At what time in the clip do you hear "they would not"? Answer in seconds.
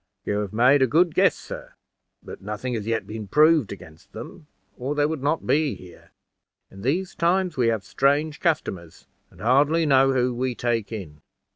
4.95-5.45